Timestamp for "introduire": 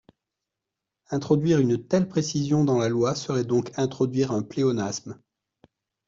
1.11-1.59, 3.77-4.31